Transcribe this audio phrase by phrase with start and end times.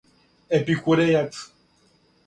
[0.59, 1.39] епикурејац